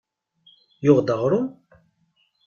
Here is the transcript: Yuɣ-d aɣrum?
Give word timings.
Yuɣ-d 0.85 1.13
aɣrum? 1.13 1.47